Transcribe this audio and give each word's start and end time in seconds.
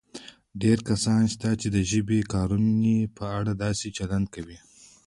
ډېر 0.61 0.77
کسان 0.89 1.21
شته 1.33 1.49
چې 1.61 1.67
د 1.75 1.77
ژبې 1.91 2.19
د 2.23 2.27
کارونې 2.33 2.97
په 3.17 3.25
اړه 3.37 3.51
داسې 3.63 3.87
چلند 3.97 4.25
کوي 4.35 4.57